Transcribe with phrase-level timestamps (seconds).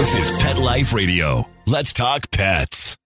[0.00, 1.46] This is Pet Life Radio.
[1.66, 2.96] Let's talk pets.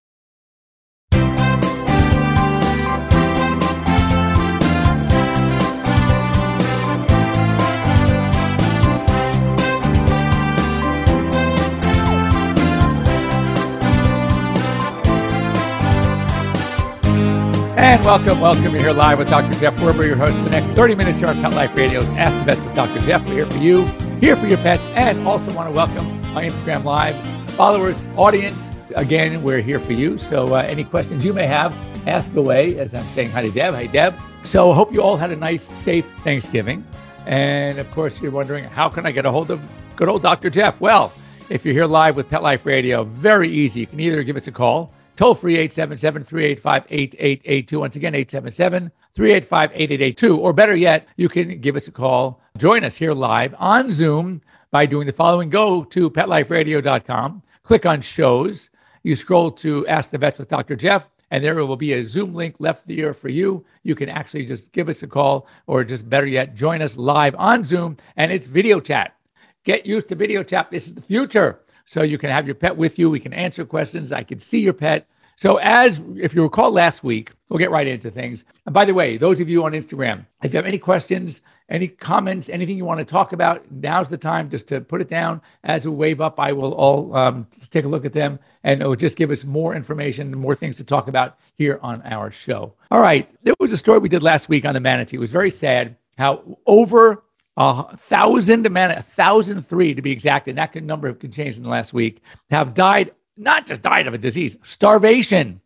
[17.77, 18.62] And welcome, welcome.
[18.62, 19.52] You're here live with Dr.
[19.59, 22.38] Jeff Werber, your host for the next 30 minutes here on Pet Life Radio's Ask
[22.38, 23.01] the Vets with Dr.
[23.05, 23.27] Jeff.
[23.27, 23.84] We're here for you,
[24.20, 27.14] here for your pets, and also want to welcome my Instagram Live
[27.52, 28.72] followers, audience.
[28.96, 30.18] Again, we're here for you.
[30.18, 31.72] So uh, any questions you may have,
[32.09, 33.74] ask away as I'm saying hi to Deb.
[33.74, 34.16] Hi, Deb.
[34.42, 36.84] So hope you all had a nice, safe Thanksgiving.
[37.24, 39.64] And of course, you're wondering, how can I get a hold of
[39.95, 40.50] good old Dr.
[40.50, 40.80] Jeff?
[40.80, 41.12] Well,
[41.50, 43.80] if you're here live with Pet Life Radio, very easy.
[43.80, 47.78] You can either give us a call Toll free 877 385 8882.
[47.78, 50.38] Once again, 877 385 8882.
[50.38, 52.40] Or better yet, you can give us a call.
[52.59, 54.40] Join us here live on Zoom
[54.74, 58.71] by doing the following go to petliferadio.com, click on shows.
[59.04, 60.74] You scroll to Ask the Vets with Dr.
[60.74, 63.65] Jeff, and there will be a Zoom link left there for you.
[63.85, 67.37] You can actually just give us a call, or just better yet, join us live
[67.37, 69.15] on Zoom, and it's video chat.
[69.63, 70.73] Get used to video chat.
[70.73, 71.61] This is the future.
[71.85, 73.09] So you can have your pet with you.
[73.09, 74.11] We can answer questions.
[74.11, 75.07] I can see your pet.
[75.37, 78.45] So, as if you recall last week, we'll get right into things.
[78.67, 81.89] And by the way, those of you on Instagram, if you have any questions, any
[81.89, 85.41] comments, anything you want to talk about, now's the time just to put it down
[85.62, 86.39] as a wave up.
[86.39, 89.45] I will all um, take a look at them and it will just give us
[89.45, 92.75] more information and more things to talk about here on our show.
[92.91, 93.28] All right.
[93.42, 95.17] There was a story we did last week on the manatee.
[95.17, 97.25] It was very sad how over
[97.56, 101.62] a thousand man, a thousand three to be exact, and that number can change in
[101.62, 102.20] the last week,
[102.51, 105.61] have died, not just died of a disease, starvation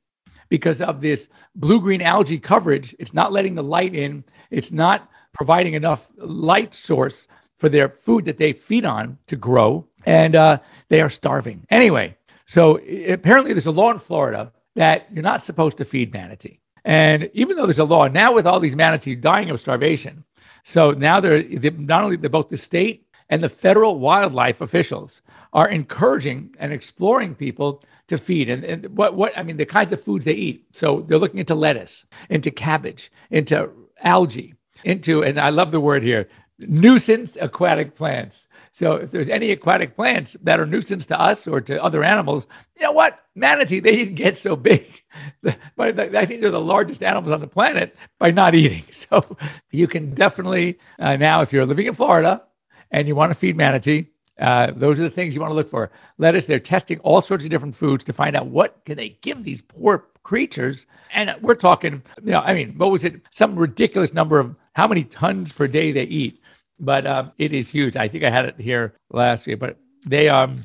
[0.49, 2.95] because of this blue green algae coverage.
[2.99, 8.25] It's not letting the light in, it's not providing enough light source for their food
[8.25, 11.67] that they feed on to grow, and uh, they are starving.
[11.71, 16.61] Anyway, so apparently there's a law in Florida that you're not supposed to feed manatee.
[16.85, 20.25] And even though there's a law now with all these manatee dying of starvation,
[20.65, 25.23] so now they're, they're not only they're both the state and the federal wildlife officials
[25.53, 29.93] are encouraging and exploring people to feed and, and what what I mean the kinds
[29.93, 30.67] of foods they eat.
[30.73, 33.71] So they're looking into lettuce, into cabbage, into
[34.03, 34.55] algae,
[34.85, 38.49] into and I love the word here, nuisance aquatic plants.
[38.73, 42.47] So if there's any aquatic plants that are nuisance to us or to other animals,
[42.77, 43.21] you know what?
[43.35, 45.03] Manatee, they didn't get so big.
[45.77, 48.85] But I think they're the largest animals on the planet by not eating.
[48.93, 49.37] So
[49.71, 52.43] you can definitely uh, now, if you're living in Florida
[52.91, 54.09] and you want to feed manatee,
[54.39, 55.91] uh, those are the things you want to look for.
[56.19, 59.45] Lettuce, they're testing all sorts of different foods to find out what can they give
[59.45, 60.87] these poor creatures.
[61.13, 63.21] And we're talking, you know, I mean, what was it?
[63.33, 66.41] Some ridiculous number of how many tons per day they eat
[66.81, 67.97] but um, it is huge.
[67.97, 70.65] I think I had it here last year, but they um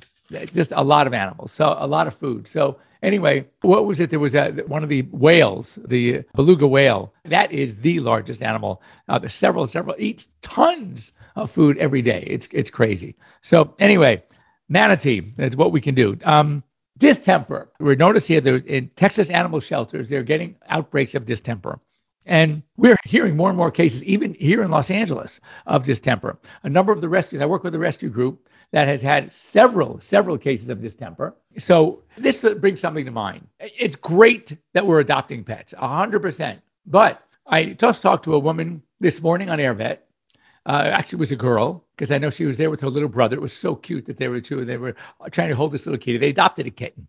[0.53, 2.47] just a lot of animals, so a lot of food.
[2.47, 4.09] So anyway, what was it?
[4.09, 7.13] There was a, one of the whales, the beluga whale.
[7.25, 8.81] That is the largest animal.
[9.07, 12.23] Uh, there's several, several eats tons of food every day.
[12.25, 13.15] It's it's crazy.
[13.41, 14.23] So anyway,
[14.69, 16.17] manatee is what we can do.
[16.23, 16.63] Um,
[16.97, 17.69] distemper.
[17.79, 21.79] We notice here that in Texas animal shelters, they're getting outbreaks of distemper.
[22.25, 26.39] And we're hearing more and more cases, even here in Los Angeles, of distemper.
[26.63, 29.99] A number of the rescues, I work with a rescue group that has had several,
[30.01, 31.35] several cases of distemper.
[31.59, 33.47] So this brings something to mind.
[33.59, 36.59] It's great that we're adopting pets, 100%.
[36.87, 39.99] But I just talked to a woman this morning on AirVet.
[40.65, 43.09] Uh, actually, it was a girl because I know she was there with her little
[43.09, 43.35] brother.
[43.37, 44.65] It was so cute that they were two.
[44.65, 44.95] They were
[45.29, 46.17] trying to hold this little kitty.
[46.17, 47.07] They adopted a kitten,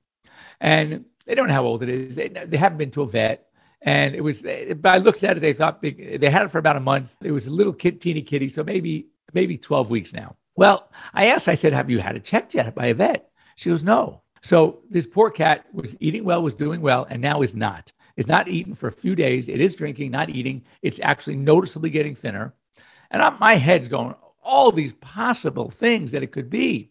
[0.60, 2.14] and they don't know how old it is.
[2.14, 3.46] They, they haven't been to a vet.
[3.80, 4.44] And it was,
[4.80, 7.16] by looks at it, they thought they, they had it for about a month.
[7.22, 10.36] It was a little kid, teeny kitty, so maybe maybe 12 weeks now.
[10.56, 13.30] Well, I asked, I said, have you had it checked yet by a vet?
[13.56, 14.22] She goes, no.
[14.42, 17.92] So this poor cat was eating well, was doing well, and now is not.
[18.16, 19.48] Is not eating for a few days.
[19.48, 20.64] It is drinking, not eating.
[20.82, 22.54] It's actually noticeably getting thinner.
[23.10, 26.90] And I'm, my head's going, all these possible things that it could be.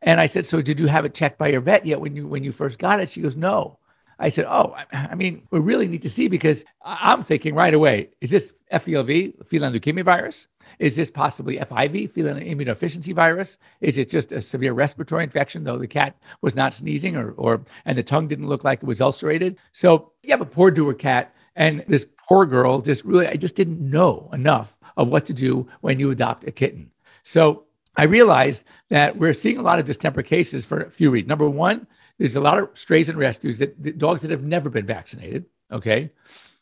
[0.00, 2.26] And I said, so did you have it checked by your vet yet when you
[2.26, 3.10] when you first got it?
[3.10, 3.78] She goes, no.
[4.18, 8.10] I said, Oh, I mean, we really need to see because I'm thinking right away
[8.20, 10.48] is this FELV, feline leukemia virus?
[10.78, 13.58] Is this possibly FIV, feline immunodeficiency virus?
[13.80, 17.64] Is it just a severe respiratory infection, though the cat was not sneezing or, or
[17.84, 19.56] and the tongue didn't look like it was ulcerated?
[19.72, 23.54] So you have a poor doer cat, and this poor girl just really, I just
[23.54, 26.90] didn't know enough of what to do when you adopt a kitten.
[27.22, 27.64] So
[27.96, 31.28] I realized that we're seeing a lot of distemper cases for a few reasons.
[31.28, 31.86] Number one,
[32.18, 35.46] there's a lot of strays and rescues that, that dogs that have never been vaccinated.
[35.72, 36.10] Okay,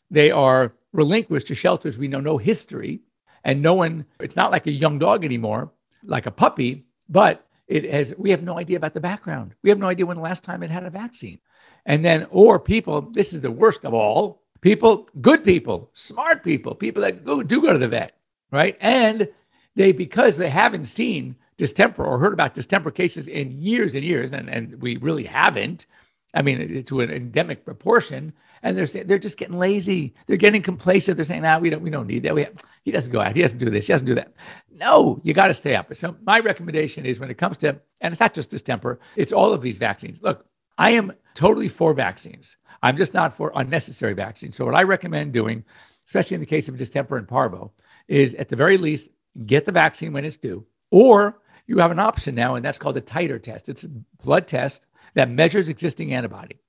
[0.09, 3.01] they are relinquished to shelters we know no history,
[3.45, 4.05] and no one.
[4.19, 5.71] It's not like a young dog anymore,
[6.03, 9.55] like a puppy, but it has, we have no idea about the background.
[9.63, 11.39] We have no idea when the last time it had a vaccine.
[11.85, 16.75] And then, or people, this is the worst of all people, good people, smart people,
[16.75, 18.17] people that go, do go to the vet,
[18.51, 18.75] right?
[18.81, 19.29] And
[19.75, 24.31] they, because they haven't seen distemper or heard about distemper cases in years and years,
[24.31, 25.85] and, and we really haven't,
[26.33, 28.33] I mean, to an endemic proportion,
[28.65, 30.15] and they're they're just getting lazy.
[30.25, 31.17] They're getting complacent.
[31.17, 32.33] They're saying, "Nah, we don't we don't need that.
[32.33, 33.35] We have, he doesn't go out.
[33.35, 33.85] He doesn't do this.
[33.85, 34.33] He doesn't do that."
[34.71, 35.95] No, you got to stay up.
[35.95, 39.53] So my recommendation is when it comes to, and it's not just distemper, it's all
[39.53, 40.23] of these vaccines.
[40.23, 40.47] Look,
[40.79, 42.57] I am totally for vaccines.
[42.81, 44.57] I'm just not for unnecessary vaccines.
[44.57, 45.63] So what I recommend doing,
[46.07, 47.71] especially in the case of distemper and parvo,
[48.07, 49.09] is at the very least
[49.45, 52.97] get the vaccine when it's due, or you have an option now, and that's called
[52.97, 53.69] a titer test.
[53.69, 53.89] It's a
[54.23, 56.59] blood test that measures existing antibody.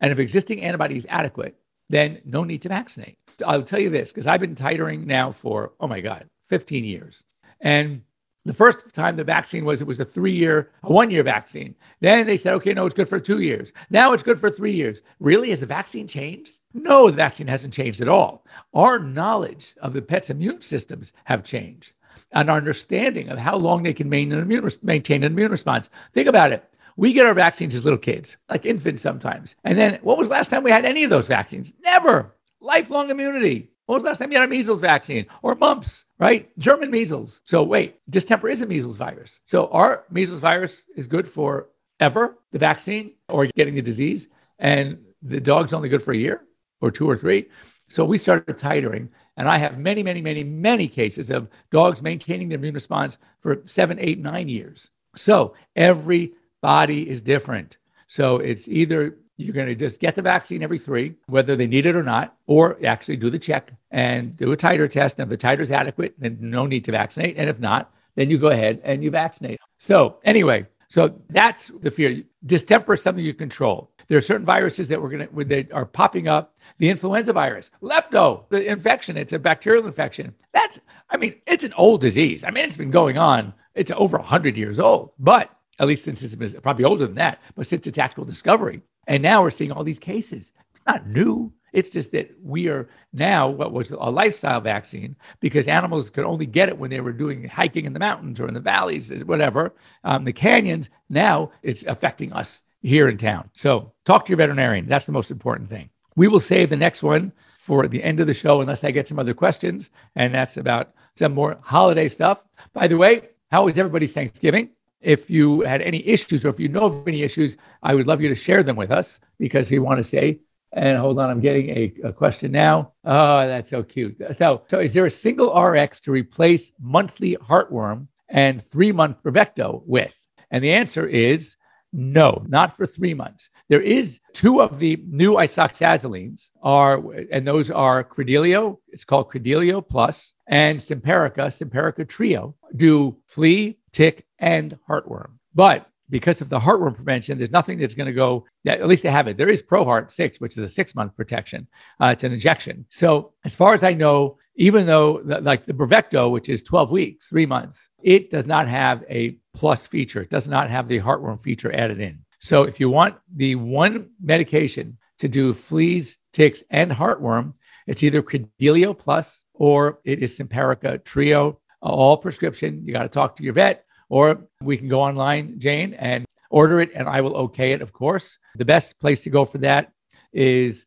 [0.00, 1.56] And if existing antibody is adequate,
[1.88, 3.16] then no need to vaccinate.
[3.46, 7.24] I'll tell you this because I've been titering now for, oh my God, 15 years.
[7.60, 8.02] And
[8.44, 11.74] the first time the vaccine was, it was a three year, a one year vaccine.
[12.00, 13.72] Then they said, okay, no, it's good for two years.
[13.90, 15.02] Now it's good for three years.
[15.18, 15.50] Really?
[15.50, 16.58] Has the vaccine changed?
[16.72, 18.44] No, the vaccine hasn't changed at all.
[18.74, 21.94] Our knowledge of the pet's immune systems have changed
[22.32, 25.90] and our understanding of how long they can maintain an immune, maintain an immune response.
[26.12, 26.68] Think about it.
[26.96, 29.54] We get our vaccines as little kids, like infants sometimes.
[29.64, 31.74] And then what was last time we had any of those vaccines?
[31.82, 32.34] Never.
[32.60, 33.70] Lifelong immunity.
[33.86, 36.50] When was last time you had a measles vaccine or mumps, right?
[36.58, 37.40] German measles.
[37.44, 39.40] So wait, distemper is a measles virus.
[39.46, 41.68] So our measles virus is good for
[42.00, 44.28] ever, the vaccine or getting the disease.
[44.58, 46.42] And the dog's only good for a year
[46.80, 47.46] or two or three.
[47.88, 49.08] So we started titering.
[49.36, 53.62] And I have many, many, many, many cases of dogs maintaining their immune response for
[53.66, 54.90] seven, eight, nine years.
[55.14, 56.32] So every
[56.66, 57.76] body is different.
[58.08, 61.86] So it's either you're going to just get the vaccine every three, whether they need
[61.86, 65.20] it or not, or actually do the check and do a titer test.
[65.20, 67.36] And if the titer is adequate, then no need to vaccinate.
[67.36, 69.60] And if not, then you go ahead and you vaccinate.
[69.78, 72.24] So, anyway, so that's the fear.
[72.44, 73.92] Distemper is something you control.
[74.08, 76.56] There are certain viruses that we're going to that are popping up.
[76.78, 80.34] The influenza virus, lepto, the infection, it's a bacterial infection.
[80.52, 80.80] That's,
[81.10, 82.42] I mean, it's an old disease.
[82.42, 83.54] I mean, it's been going on.
[83.76, 87.66] It's over 100 years old, but at least since it's probably older than that, but
[87.66, 88.82] since its actual discovery.
[89.06, 90.52] And now we're seeing all these cases.
[90.74, 91.52] It's not new.
[91.72, 96.46] It's just that we are now what was a lifestyle vaccine because animals could only
[96.46, 99.74] get it when they were doing hiking in the mountains or in the valleys, whatever,
[100.02, 100.88] um, the canyons.
[101.10, 103.50] Now it's affecting us here in town.
[103.52, 104.86] So talk to your veterinarian.
[104.88, 105.90] That's the most important thing.
[106.14, 109.06] We will save the next one for the end of the show unless I get
[109.06, 109.90] some other questions.
[110.14, 112.42] And that's about some more holiday stuff.
[112.72, 114.70] By the way, how was everybody's Thanksgiving?
[115.06, 118.20] If you had any issues or if you know of any issues, I would love
[118.20, 120.40] you to share them with us because we want to say,
[120.72, 122.92] and hold on, I'm getting a, a question now.
[123.04, 124.20] Oh, that's so cute.
[124.36, 129.82] So, so is there a single RX to replace monthly heartworm and three month Bravecto
[129.86, 130.20] with?
[130.50, 131.54] And the answer is
[131.98, 133.48] no, not for three months.
[133.70, 137.02] There is two of the new isoxazolines are,
[137.32, 138.76] and those are Credelio.
[138.88, 145.38] It's called Credelio Plus and Simparica, Simparica Trio, do flea, tick, and heartworm.
[145.54, 149.10] But because of the heartworm prevention, there's nothing that's going to go, at least they
[149.10, 149.38] have it.
[149.38, 151.66] There is ProHeart 6, which is a six month protection.
[151.98, 152.84] Uh, it's an injection.
[152.90, 157.28] So, as far as I know, even though like the Bravecto, which is 12 weeks,
[157.28, 160.22] three months, it does not have a plus feature.
[160.22, 162.20] It does not have the heartworm feature added in.
[162.40, 167.54] So, if you want the one medication to do fleas, ticks, and heartworm,
[167.86, 172.82] it's either Credelio Plus or it is Simparica Trio, all prescription.
[172.84, 176.80] You got to talk to your vet, or we can go online, Jane, and order
[176.80, 178.38] it, and I will okay it, of course.
[178.56, 179.92] The best place to go for that
[180.32, 180.86] is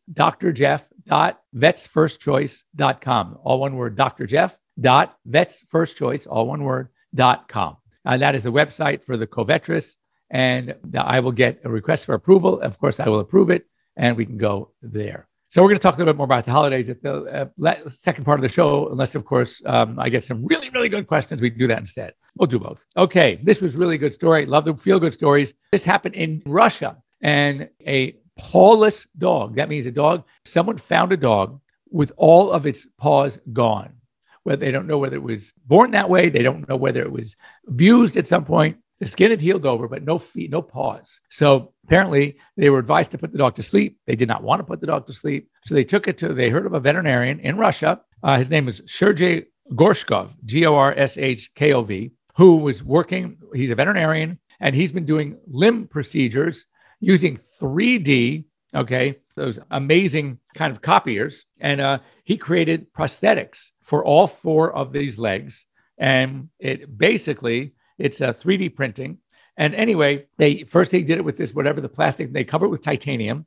[1.08, 3.38] drjeff.vetsfirstchoice.com.
[3.42, 7.76] All one word, drjeff.vetsfirstchoice, all one word, dot com.
[8.04, 9.96] And that is the website for the Covetrus.
[10.30, 12.60] And I will get a request for approval.
[12.60, 13.66] Of course, I will approve it,
[13.96, 15.26] and we can go there.
[15.48, 17.74] So we're going to talk a little bit more about the holidays at the uh,
[17.88, 21.08] second part of the show, unless, of course, um, I get some really, really good
[21.08, 21.42] questions.
[21.42, 22.14] We do that instead.
[22.36, 22.84] We'll do both.
[22.96, 24.46] Okay, this was really good story.
[24.46, 25.52] Love the feel good stories.
[25.72, 29.56] This happened in Russia, and a pawless dog.
[29.56, 30.24] That means a dog.
[30.44, 33.94] Someone found a dog with all of its paws gone.
[34.42, 37.12] Whether they don't know whether it was born that way, they don't know whether it
[37.12, 37.36] was
[37.68, 38.78] abused at some point.
[38.98, 41.20] The skin had healed over, but no feet, no paws.
[41.30, 43.98] So apparently they were advised to put the dog to sleep.
[44.06, 45.48] They did not want to put the dog to sleep.
[45.64, 48.00] So they took it to, they heard of a veterinarian in Russia.
[48.22, 52.56] Uh, his name is Sergey Gorshkov, G O R S H K O V, who
[52.56, 56.66] was working, he's a veterinarian, and he's been doing limb procedures
[57.00, 61.46] using 3D, okay, those amazing kind of copiers.
[61.60, 65.66] And uh, he created prosthetics for all four of these legs.
[65.98, 69.18] And it basically it's a 3D printing,
[69.56, 72.70] And anyway, they first they did it with this whatever the plastic they cover it
[72.70, 73.44] with titanium,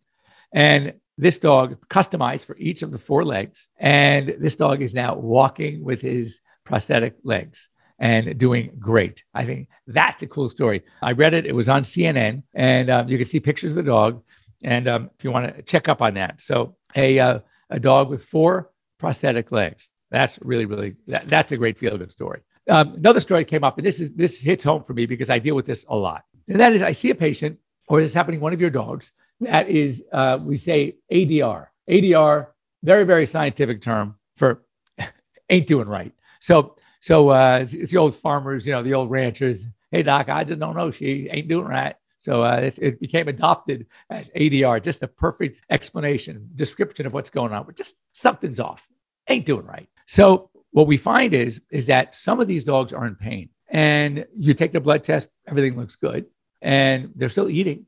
[0.53, 3.69] and this dog customized for each of the four legs.
[3.79, 7.69] And this dog is now walking with his prosthetic legs
[8.03, 9.23] and doing great.
[9.33, 10.83] I think that's a cool story.
[11.01, 13.83] I read it, it was on CNN, and um, you can see pictures of the
[13.83, 14.21] dog.
[14.61, 16.41] And um, if you want to check up on that.
[16.41, 19.91] So, a, uh, a dog with four prosthetic legs.
[20.11, 22.41] That's really, really, that, that's a great feel good story.
[22.69, 25.39] Um, another story came up, and this is this hits home for me because I
[25.39, 26.23] deal with this a lot.
[26.49, 27.57] And that is, I see a patient,
[27.87, 31.67] or it's happening one of your dogs, that is, uh, we say ADR.
[31.89, 32.47] ADR,
[32.83, 34.61] very, very scientific term for
[35.49, 36.11] ain't doing right.
[36.41, 39.65] So, so uh, it's, it's, the old farmers, you know, the old ranchers.
[39.91, 40.89] Hey, doc, I just don't know.
[40.89, 41.95] She ain't doing right.
[42.19, 47.51] So uh, it became adopted as ADR, just a perfect explanation, description of what's going
[47.51, 47.65] on.
[47.65, 48.87] But just something's off,
[49.27, 49.89] ain't doing right.
[50.07, 54.25] So what we find is is that some of these dogs are in pain, and
[54.37, 56.27] you take the blood test, everything looks good,
[56.61, 57.85] and they're still eating.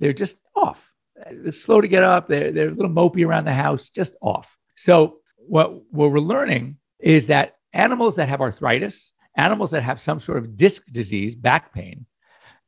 [0.00, 0.92] They're just off.
[1.30, 2.26] They're slow to get up.
[2.26, 4.58] They're, they're a little mopey around the house, just off.
[4.74, 10.18] So, what, what we're learning is that animals that have arthritis, animals that have some
[10.18, 12.06] sort of disc disease, back pain,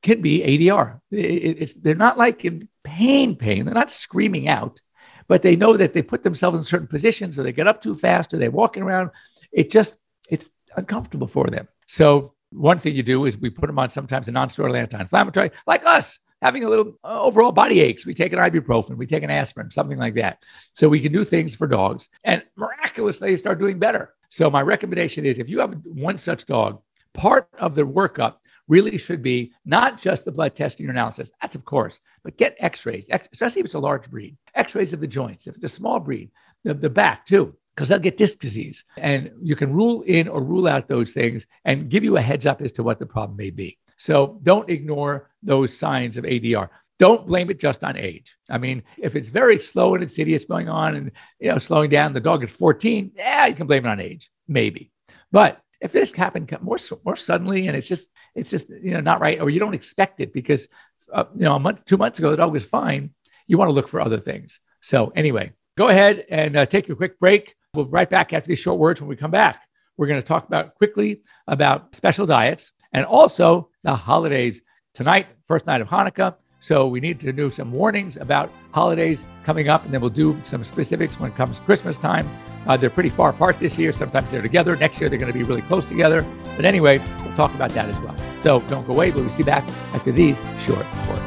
[0.03, 1.01] can be ADR.
[1.11, 3.65] It, they're not like in pain, pain.
[3.65, 4.81] They're not screaming out,
[5.29, 7.95] but they know that they put themselves in certain positions or they get up too
[7.95, 9.11] fast or they're walking around.
[9.53, 9.97] It just,
[10.29, 11.69] it's uncomfortable for them.
[11.87, 15.87] So, one thing you do is we put them on sometimes a non-steroidal anti-inflammatory, like
[15.87, 18.07] us having a little uh, overall body aches.
[18.07, 20.43] We take an ibuprofen, we take an aspirin, something like that.
[20.73, 24.15] So we can do things for dogs and miraculously they start doing better.
[24.31, 26.81] So my recommendation is if you have one such dog,
[27.13, 28.37] part of the workup
[28.69, 31.31] really should be not just the blood testing or analysis.
[31.43, 35.07] That's of course, but get x-rays, especially if it's a large breed, x-rays of the
[35.07, 35.47] joints.
[35.47, 36.31] If it's a small breed,
[36.65, 38.85] the, the back too because they'll get disc disease.
[38.99, 42.45] And you can rule in or rule out those things and give you a heads
[42.45, 43.79] up as to what the problem may be.
[43.97, 46.69] So don't ignore those signs of ADR.
[47.01, 48.37] Don't blame it just on age.
[48.51, 52.13] I mean, if it's very slow and insidious going on and you know slowing down,
[52.13, 54.93] the dog is 14, yeah, you can blame it on age, maybe.
[55.33, 56.77] But if this happened more
[57.07, 60.21] more suddenly and it's just it's just you know not right, or you don't expect
[60.21, 60.69] it because
[61.11, 63.15] uh, you know a month, two months ago the dog was fine,
[63.47, 64.61] you want to look for other things.
[64.83, 67.55] So anyway, go ahead and uh, take a quick break.
[67.73, 69.63] We'll be right back after these short words when we come back.
[69.97, 74.61] We're going to talk about quickly about special diets and also the holidays.
[74.93, 76.35] Tonight, first night of Hanukkah.
[76.61, 80.39] So we need to do some warnings about holidays coming up, and then we'll do
[80.43, 82.29] some specifics when it comes Christmas time.
[82.67, 83.93] Uh, they're pretty far apart this year.
[83.93, 84.77] Sometimes they're together.
[84.77, 86.25] Next year, they're going to be really close together.
[86.57, 88.15] But anyway, we'll talk about that as well.
[88.41, 89.11] So don't go away.
[89.11, 91.23] We'll see back after these short words.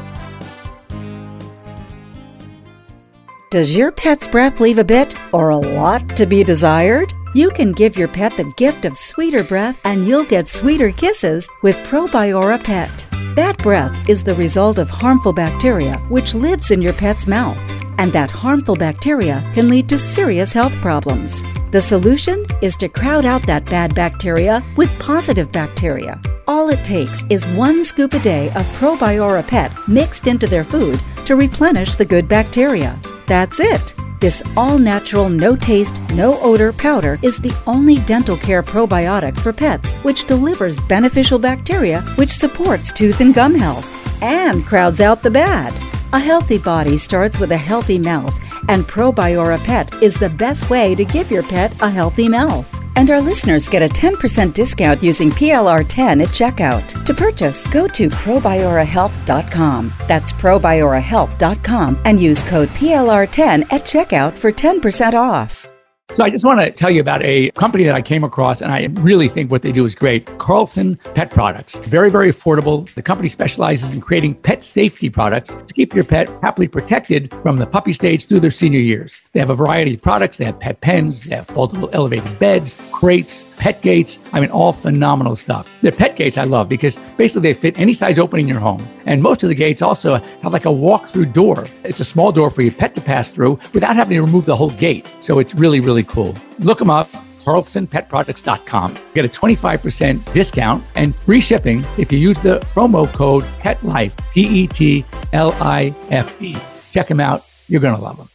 [3.50, 7.12] Does your pet's breath leave a bit or a lot to be desired?
[7.34, 11.48] You can give your pet the gift of sweeter breath and you'll get sweeter kisses
[11.62, 13.13] with Probiora Pet.
[13.34, 17.58] That breath is the result of harmful bacteria which lives in your pet's mouth.
[17.98, 21.42] And that harmful bacteria can lead to serious health problems.
[21.72, 26.20] The solution is to crowd out that bad bacteria with positive bacteria.
[26.46, 31.00] All it takes is one scoop a day of Probiora Pet mixed into their food
[31.26, 32.96] to replenish the good bacteria.
[33.26, 33.94] That's it.
[34.24, 39.52] This all natural, no taste, no odor powder is the only dental care probiotic for
[39.52, 43.86] pets which delivers beneficial bacteria which supports tooth and gum health
[44.22, 45.74] and crowds out the bad.
[46.14, 48.34] A healthy body starts with a healthy mouth,
[48.70, 52.73] and Probiora Pet is the best way to give your pet a healthy mouth.
[52.96, 57.04] And our listeners get a 10% discount using PLR10 at checkout.
[57.04, 59.92] To purchase, go to probiorahealth.com.
[60.06, 65.68] That's probiorahealth.com and use code PLR10 at checkout for 10% off.
[66.14, 68.70] So I just want to tell you about a company that I came across, and
[68.70, 70.26] I really think what they do is great.
[70.38, 71.76] Carlson Pet Products.
[71.88, 72.88] Very, very affordable.
[72.94, 77.56] The company specializes in creating pet safety products to keep your pet happily protected from
[77.56, 79.22] the puppy stage through their senior years.
[79.32, 80.38] They have a variety of products.
[80.38, 84.18] They have pet pens, they have foldable elevated beds, crates, pet gates.
[84.32, 85.72] I mean, all phenomenal stuff.
[85.80, 88.86] Their pet gates I love because basically they fit any size opening in your home.
[89.06, 91.64] And most of the gates also have like a walk through door.
[91.84, 94.56] It's a small door for your pet to pass through without having to remove the
[94.56, 95.10] whole gate.
[95.22, 96.34] So it's really, really cool.
[96.58, 97.08] Look them up.
[97.44, 98.98] CarlsonPetProducts.com.
[99.14, 104.62] Get a 25% discount and free shipping if you use the promo code PETLIFE, P
[104.62, 106.56] E T L I F E.
[106.90, 107.44] Check them out.
[107.68, 108.28] You're going to love them.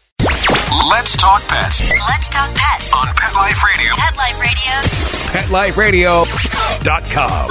[1.09, 1.81] Let's talk pets.
[1.89, 3.95] Let's talk pets on Pet Life Radio.
[3.95, 4.15] Pet
[5.49, 6.23] Life Radio.
[6.83, 7.49] PetLifeRadio.com.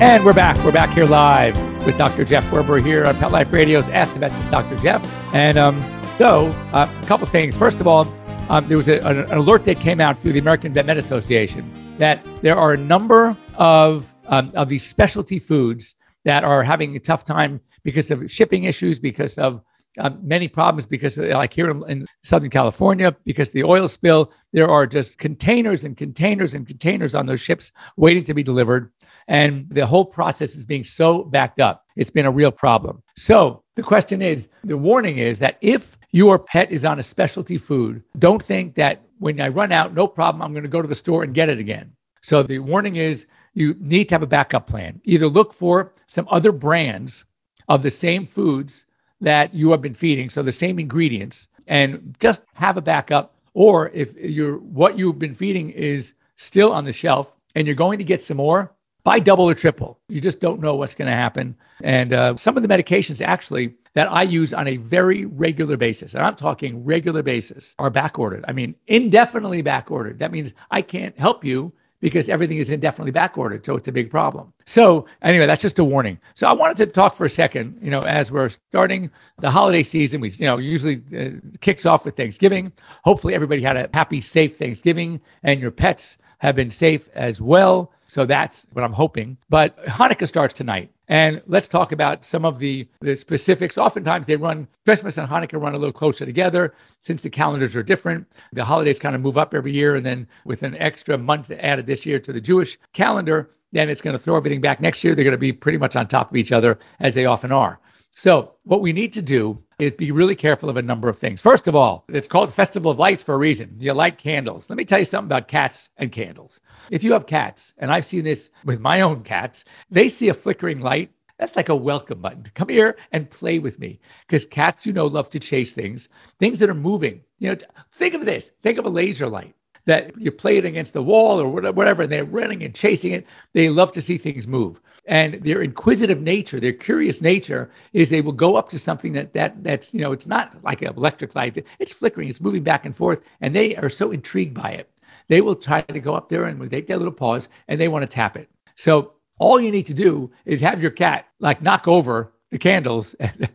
[0.00, 0.56] And we're back.
[0.64, 2.24] We're back here live with Dr.
[2.24, 4.76] Jeff Werber here on Pet Life Radio's Ask the Vet with Dr.
[4.76, 5.04] Jeff.
[5.34, 5.76] And um,
[6.16, 7.58] so, uh, a couple things.
[7.58, 8.10] First of all,
[8.48, 11.87] um, there was a, an alert that came out through the American Vet Med Association
[11.98, 17.00] that there are a number of um, of these specialty foods that are having a
[17.00, 19.62] tough time because of shipping issues, because of
[19.98, 24.68] um, many problems because, like here in, in, Southern California, because the oil spill, there
[24.68, 28.92] are just containers and containers and containers on those ships waiting to be delivered.
[29.28, 31.84] And the whole process is being so backed up.
[31.96, 33.02] It's been a real problem.
[33.16, 37.58] So the question is the warning is that if your pet is on a specialty
[37.58, 40.88] food, don't think that when I run out, no problem, I'm going to go to
[40.88, 41.92] the store and get it again.
[42.22, 45.00] So the warning is you need to have a backup plan.
[45.04, 47.24] Either look for some other brands
[47.68, 48.86] of the same foods
[49.20, 53.34] that you have been feeding, so the same ingredients, and just have a backup.
[53.52, 57.98] Or if you're what you've been feeding is still on the shelf and you're going
[57.98, 58.72] to get some more,
[59.08, 59.98] buy double or triple.
[60.10, 61.56] You just don't know what's going to happen.
[61.82, 66.12] And uh, some of the medications actually that I use on a very regular basis,
[66.12, 68.44] and I'm talking regular basis, are back ordered.
[68.46, 70.18] I mean, indefinitely back ordered.
[70.18, 71.72] That means I can't help you
[72.02, 73.64] because everything is indefinitely backordered.
[73.64, 74.52] So it's a big problem.
[74.66, 76.18] So anyway, that's just a warning.
[76.34, 79.84] So I wanted to talk for a second, you know, as we're starting the holiday
[79.84, 82.72] season, we, you know, usually uh, kicks off with Thanksgiving.
[83.04, 87.90] Hopefully everybody had a happy, safe Thanksgiving and your pets have been safe as well.
[88.08, 89.36] So that's what I'm hoping.
[89.48, 90.90] But Hanukkah starts tonight.
[91.08, 93.78] And let's talk about some of the, the specifics.
[93.78, 97.82] Oftentimes they run, Christmas and Hanukkah run a little closer together since the calendars are
[97.82, 98.26] different.
[98.52, 99.94] The holidays kind of move up every year.
[99.94, 104.00] And then with an extra month added this year to the Jewish calendar, then it's
[104.00, 105.14] going to throw everything back next year.
[105.14, 107.78] They're going to be pretty much on top of each other as they often are.
[108.18, 111.40] So, what we need to do is be really careful of a number of things.
[111.40, 113.76] First of all, it's called Festival of Lights for a reason.
[113.78, 114.68] You light candles.
[114.68, 116.60] Let me tell you something about cats and candles.
[116.90, 120.34] If you have cats, and I've seen this with my own cats, they see a
[120.34, 121.12] flickering light.
[121.38, 122.42] That's like a welcome button.
[122.56, 124.00] Come here and play with me.
[124.26, 126.08] Because cats, you know, love to chase things,
[126.40, 127.20] things that are moving.
[127.38, 127.56] You know,
[127.92, 129.54] think of this think of a laser light
[129.88, 133.26] that you play it against the wall or whatever, and they're running and chasing it.
[133.54, 134.82] They love to see things move.
[135.06, 139.32] And their inquisitive nature, their curious nature is they will go up to something that
[139.32, 141.64] that that's, you know, it's not like an electric light.
[141.78, 144.90] It's flickering, it's moving back and forth, and they are so intrigued by it.
[145.28, 148.02] They will try to go up there and take their little paws and they want
[148.02, 148.50] to tap it.
[148.76, 153.14] So all you need to do is have your cat like knock over the candles
[153.20, 153.48] and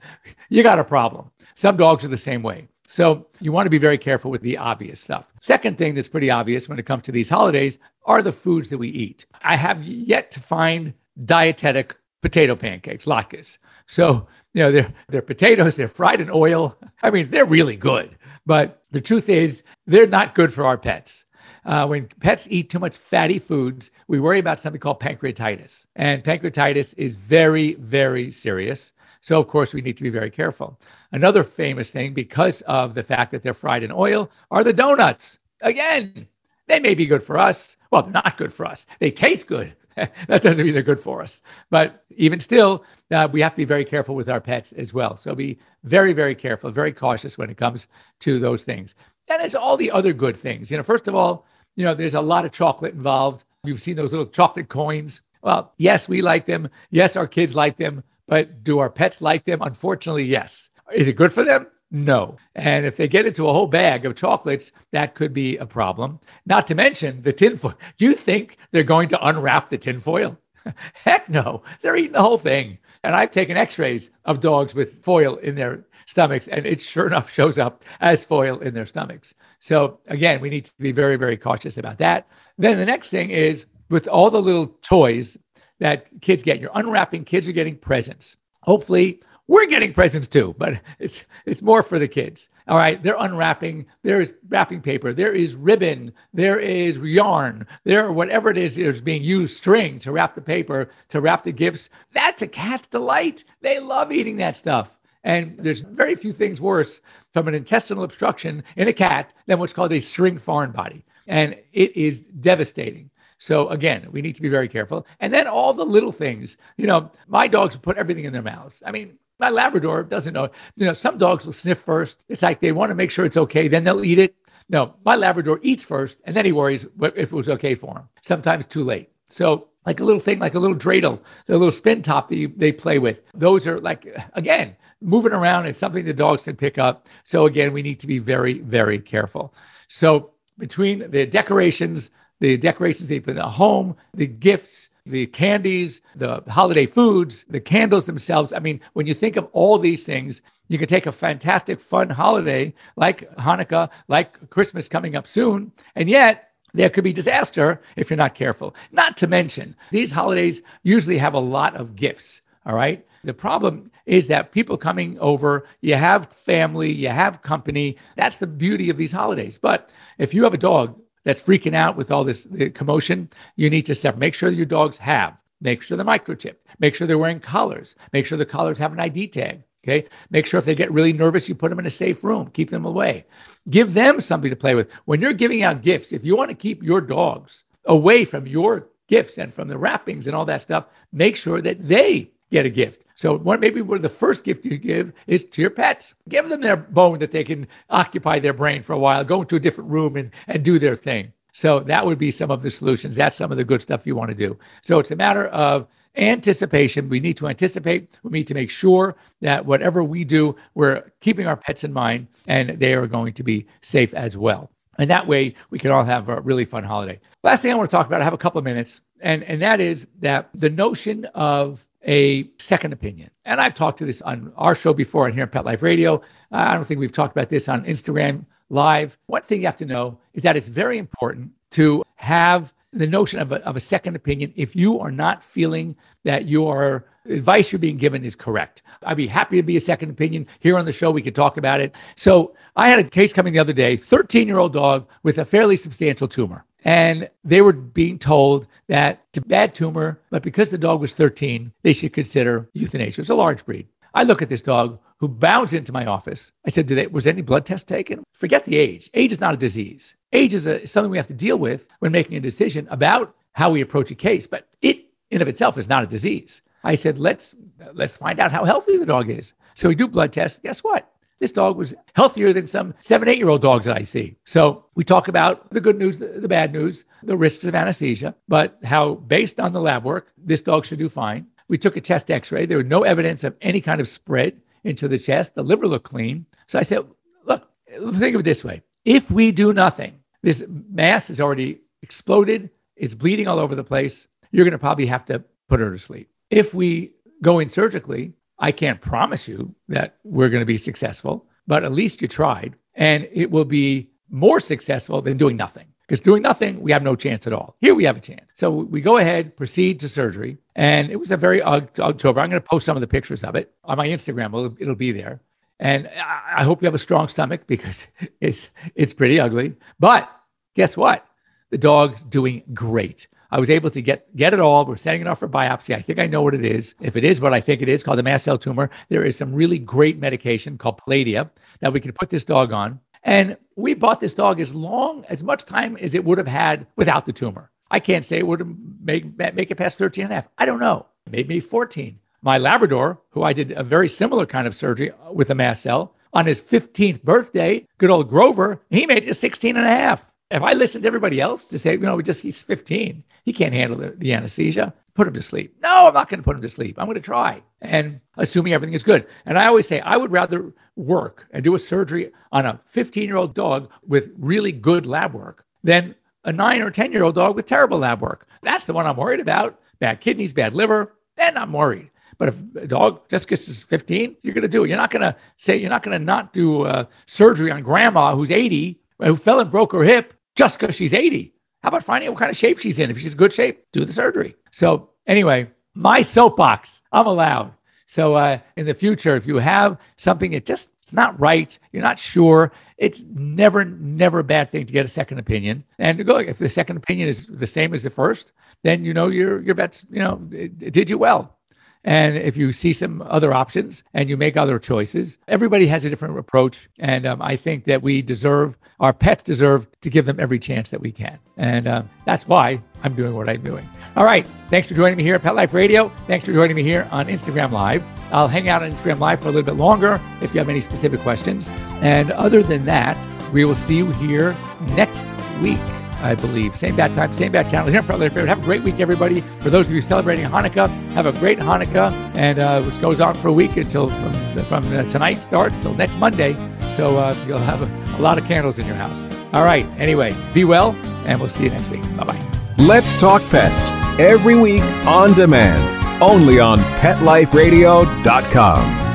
[0.50, 1.30] you got a problem.
[1.54, 2.68] Some dogs are the same way.
[2.88, 5.32] So you want to be very careful with the obvious stuff.
[5.40, 8.78] Second thing that's pretty obvious when it comes to these holidays are the foods that
[8.78, 9.26] we eat.
[9.42, 10.94] I have yet to find
[11.24, 13.58] dietetic potato pancakes, latkes.
[13.86, 16.78] So, you know, they're, they're potatoes, they're fried in oil.
[17.02, 18.18] I mean, they're really good.
[18.46, 21.23] But the truth is, they're not good for our pets.
[21.66, 25.88] Uh, when pets eat too much fatty foods, we worry about something called pancreatitis.
[25.96, 28.92] And pancreatitis is very, very serious.
[29.22, 30.80] So, of course, we need to be very careful.
[31.12, 35.40] Another famous thing, because of the fact that they're fried in oil, are the donuts.
[35.62, 36.28] Again,
[36.68, 37.78] they may be good for us.
[37.92, 38.86] Well, not good for us.
[39.00, 39.76] They taste good.
[39.96, 41.42] that doesn't mean they're good for us.
[41.70, 45.16] But even still, uh, we have to be very careful with our pets as well.
[45.16, 47.88] So be very, very careful, very cautious when it comes
[48.22, 48.96] to those things.
[49.30, 50.72] And it's all the other good things.
[50.72, 51.46] You know, first of all,
[51.76, 53.44] you know, there's a lot of chocolate involved.
[53.64, 55.22] You've seen those little chocolate coins.
[55.42, 56.70] Well, yes, we like them.
[56.90, 58.04] Yes, our kids like them.
[58.28, 59.62] But do our pets like them?
[59.62, 60.70] Unfortunately, yes.
[60.94, 61.68] Is it good for them?
[61.92, 62.38] No.
[62.56, 66.20] And if they get into a whole bag of chocolates, that could be a problem.
[66.46, 67.78] Not to mention the tinfoil.
[67.98, 70.38] Do you think they're going to unwrap the tinfoil?
[70.94, 71.64] Heck no.
[71.82, 72.78] They're eating the whole thing.
[73.04, 77.08] And I've taken x rays of dogs with foil in their stomachs, and it sure
[77.08, 79.34] enough shows up as foil in their stomachs.
[79.60, 82.28] So, again, we need to be very, very cautious about that.
[82.58, 85.38] Then the next thing is with all the little toys
[85.80, 86.60] that kids get.
[86.60, 88.38] You're unwrapping, kids are getting presents.
[88.62, 92.50] Hopefully, we're getting presents too, but it's it's more for the kids.
[92.68, 93.86] All right, they're unwrapping.
[94.04, 95.14] There is wrapping paper.
[95.14, 96.14] There is ribbon.
[96.34, 97.68] There is yarn.
[97.84, 101.52] There, whatever it is, is being used string to wrap the paper to wrap the
[101.52, 101.90] gifts.
[102.14, 103.44] That's a cat's delight.
[103.62, 104.98] They love eating that stuff.
[105.26, 107.02] And there's very few things worse
[107.34, 111.58] from an intestinal obstruction in a cat than what's called a string foreign body, and
[111.72, 113.10] it is devastating.
[113.38, 115.06] So again, we need to be very careful.
[115.20, 118.82] And then all the little things, you know, my dogs put everything in their mouths.
[118.86, 120.50] I mean, my Labrador doesn't know.
[120.78, 122.24] You know, some dogs will sniff first.
[122.30, 124.36] It's like they want to make sure it's okay, then they'll eat it.
[124.70, 128.10] No, my Labrador eats first, and then he worries if it was okay for him.
[128.22, 129.10] Sometimes too late.
[129.28, 132.54] So, like a little thing, like a little dreidel, the little spin top that you,
[132.56, 133.22] they play with.
[133.34, 135.66] Those are like, again, moving around.
[135.66, 137.10] It's something the dogs can pick up.
[137.26, 139.54] So, again, we need to be very, very careful.
[139.90, 146.02] So, between the decorations, the decorations they put in the home, the gifts, the candies,
[146.16, 148.54] the holiday foods, the candles themselves.
[148.54, 152.10] I mean, when you think of all these things, you can take a fantastic, fun
[152.10, 158.10] holiday like Hanukkah, like Christmas coming up soon, and yet there could be disaster if
[158.10, 158.76] you're not careful.
[158.92, 162.42] Not to mention, these holidays usually have a lot of gifts.
[162.66, 163.06] All right.
[163.24, 167.98] The problem is that people coming over, you have family, you have company.
[168.18, 169.58] That's the beauty of these holidays.
[169.58, 173.70] But if you have a dog that's freaking out with all this uh, commotion, you
[173.70, 174.20] need to separate.
[174.20, 175.38] Make sure your dogs have.
[175.62, 176.58] Make sure they're microchipped.
[176.80, 177.96] Make sure they're wearing collars.
[178.12, 179.64] Make sure the collars have an ID tag.
[179.86, 180.08] Okay.
[180.30, 182.70] Make sure if they get really nervous, you put them in a safe room, keep
[182.70, 183.26] them away.
[183.70, 184.92] Give them something to play with.
[185.06, 188.88] When you're giving out gifts, if you want to keep your dogs away from your
[189.10, 192.70] gifts and from the wrappings and all that stuff, make sure that they get a
[192.70, 193.04] gift.
[193.16, 196.14] So one, maybe one of the first gift you give is to your pets.
[196.30, 199.56] Give them their bone that they can occupy their brain for a while, go into
[199.56, 201.34] a different room and, and do their thing.
[201.52, 203.16] So that would be some of the solutions.
[203.16, 204.58] That's some of the good stuff you want to do.
[204.82, 207.10] So it's a matter of anticipation.
[207.10, 208.20] We need to anticipate.
[208.24, 212.28] We need to make sure that whatever we do, we're keeping our pets in mind
[212.48, 214.70] and they are going to be safe as well.
[215.00, 217.20] And that way we can all have a really fun holiday.
[217.44, 219.60] Last thing I want to talk about, I have a couple of minutes, and, and
[219.62, 223.30] that is that the notion of a second opinion.
[223.46, 226.16] And I've talked to this on our show before and here on Pet Life Radio.
[226.52, 229.18] Uh, I don't think we've talked about this on Instagram Live.
[229.28, 233.40] One thing you have to know is that it's very important to have the notion
[233.40, 237.80] of a, of a second opinion if you are not feeling that your advice you're
[237.80, 238.84] being given is correct.
[239.04, 241.10] I'd be happy to be a second opinion here on the show.
[241.10, 241.96] We could talk about it.
[242.16, 245.46] So I had a case coming the other day 13 year old dog with a
[245.46, 246.66] fairly substantial tumor.
[246.84, 251.14] And they were being told that it's a bad tumor, but because the dog was
[251.14, 253.22] 13, they should consider euthanasia.
[253.22, 253.88] It's a large breed.
[254.14, 256.52] I look at this dog who bounds into my office.
[256.66, 258.24] I said, Did they, Was any blood test taken?
[258.34, 259.10] Forget the age.
[259.14, 260.16] Age is not a disease.
[260.34, 263.70] Age is a, something we have to deal with when making a decision about how
[263.70, 266.62] we approach a case, but it in of itself is not a disease.
[266.84, 267.56] I said, let's
[267.94, 269.54] let's find out how healthy the dog is.
[269.76, 270.60] So we do blood tests.
[270.60, 271.10] Guess what?
[271.44, 274.38] This dog was healthier than some seven, eight year old dogs that I see.
[274.46, 278.78] So we talk about the good news, the, bad news, the risks of anesthesia, but
[278.82, 281.48] how, based on the lab work, this dog should do fine.
[281.68, 282.66] We took a chest x ray.
[282.66, 285.54] There was no evidence of any kind of spread into the chest.
[285.54, 286.46] The liver looked clean.
[286.66, 287.06] So I said,
[287.44, 292.70] look, think of it this way if we do nothing, this mass is already exploded,
[292.96, 294.30] it's bleeding all over the place.
[294.52, 296.30] You're going to probably have to put her to sleep.
[296.50, 298.32] If we go in surgically,
[298.64, 302.76] I can't promise you that we're going to be successful, but at least you tried.
[302.96, 305.88] And it will be more successful than doing nothing.
[306.08, 307.76] Because doing nothing, we have no chance at all.
[307.82, 308.46] Here we have a chance.
[308.54, 310.60] So we go ahead, proceed to surgery.
[310.78, 312.40] And it was a very October.
[312.40, 314.48] I'm going to post some of the pictures of it on my Instagram.
[314.48, 315.42] It'll, it'll be there.
[315.82, 316.10] And
[316.56, 318.08] I hope you have a strong stomach because
[318.40, 319.76] it's it's pretty ugly.
[320.00, 320.30] But
[320.74, 321.28] guess what?
[321.74, 323.26] The dog's doing great.
[323.50, 324.86] I was able to get get it all.
[324.86, 325.96] We're sending it off for biopsy.
[325.96, 326.94] I think I know what it is.
[327.02, 329.40] If it is what I think it is, called a mast cell tumor, there is
[329.40, 333.00] some really great medication called Palladia that we can put this dog on.
[333.24, 336.86] And we bought this dog as long, as much time as it would have had
[336.96, 337.72] without the tumor.
[337.90, 340.50] I can't say it would have make, make it past 13 and a half.
[340.60, 341.08] I don't know.
[341.28, 342.20] Maybe 14.
[342.44, 346.14] My Labrador, who I did a very similar kind of surgery with a mast cell,
[346.34, 350.30] on his 15th birthday, good old Grover, he made it 16 and a half.
[350.54, 353.54] If I listened to everybody else to say, you know, we just he's 15, he
[353.54, 355.76] can't handle the, the anesthesia, put him to sleep.
[355.82, 357.00] No, I'm not going to put him to sleep.
[357.00, 357.64] I'm going to try.
[357.82, 359.26] And assuming everything is good.
[359.48, 363.24] And I always say, I would rather work and do a surgery on a 15
[363.24, 366.14] year old dog with really good lab work than
[366.44, 368.48] a nine or 10 year old dog with terrible lab work.
[368.62, 369.80] That's the one I'm worried about.
[369.98, 372.12] Bad kidneys, bad liver, then I'm worried.
[372.38, 374.90] But if a dog just gets is 15, you're going to do it.
[374.90, 378.36] You're not going to say, you're not going to not do uh, surgery on grandma
[378.36, 381.54] who's 80, who fell and broke her hip just because she's 80.
[381.82, 383.12] How about finding out what kind of shape she's in?
[383.12, 384.56] If she's in good shape, do the surgery.
[384.72, 387.74] So, anyway, my soapbox, I'm allowed.
[388.08, 392.02] So, uh, in the future, if you have something that just it's not right, you're
[392.02, 395.84] not sure, it's never, never a bad thing to get a second opinion.
[396.00, 399.14] And to go, if the second opinion is the same as the first, then you
[399.14, 401.58] know your your bet's, you know, did you well.
[402.04, 406.10] And if you see some other options and you make other choices, everybody has a
[406.10, 406.90] different approach.
[407.00, 410.90] And um, I think that we deserve, our pets deserve to give them every chance
[410.90, 411.40] that we can.
[411.58, 413.88] And uh, that's why I'm doing what I'm doing.
[414.16, 414.46] All right.
[414.70, 416.10] Thanks for joining me here at Pet Life Radio.
[416.28, 418.06] Thanks for joining me here on Instagram Live.
[418.32, 420.82] I'll hang out on Instagram Live for a little bit longer if you have any
[420.82, 421.70] specific questions.
[422.02, 423.18] And other than that,
[423.54, 424.56] we will see you here
[424.96, 425.26] next
[425.62, 425.80] week.
[426.24, 426.78] I believe.
[426.78, 428.46] Same bad time, same bad channel here on Life Radio.
[428.46, 429.42] Have a great week, everybody.
[429.62, 433.34] For those of you celebrating Hanukkah, have a great Hanukkah, and uh, which goes on
[433.36, 434.34] for a week until from,
[434.64, 436.54] from uh, tonight starts until next Monday.
[436.94, 439.26] So uh, you'll have a, a lot of candles in your house.
[439.54, 439.86] All right.
[440.00, 442.02] Anyway, be well, and we'll see you next week.
[442.16, 442.40] Bye bye.
[442.78, 449.13] Let's Talk Pets every week on demand, only on PetLifeRadio.com.